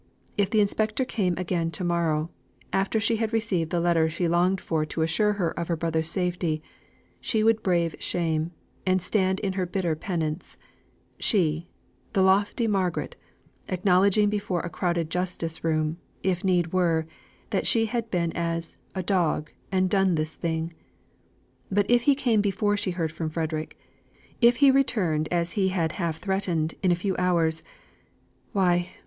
[0.35, 2.31] If the inspector came again to morrow,
[2.73, 6.09] after she had received the letter she longed for to assure her of her brother's
[6.09, 6.63] safety,
[7.19, 8.49] she would brave shame,
[8.83, 10.57] and stand in her bitter penance
[11.19, 11.67] she
[12.13, 13.15] the lofty Margaret
[13.69, 17.05] acknowledging before a crowded justice room, if need were,
[17.51, 20.73] that she had been as "a dog, and done this thing."
[21.69, 23.77] But if he came before she heard from Frederick;
[24.41, 27.61] if he returned, as he had half threatened, in a few hours,
[28.51, 28.89] why!